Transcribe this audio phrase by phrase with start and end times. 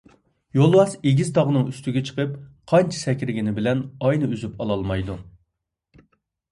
[0.59, 2.33] يولۋاس ئېگىز تاغنىڭ ئۈستىگە چىقىپ
[2.73, 5.21] قانچە سەكرىگىنى بىلەن ئاينى ئۈزۈپ ئالالمايدۇ.